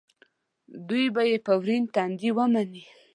[0.89, 2.83] دوی به یې په ورین تندي ومني.